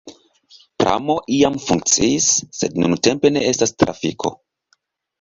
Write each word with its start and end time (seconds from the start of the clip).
Pramo 0.83 1.17
iam 1.35 1.59
funkciis, 1.67 2.31
sed 2.63 2.83
nuntempe 2.83 3.35
ne 3.37 3.47
estas 3.55 3.79
trafiko. 3.83 4.37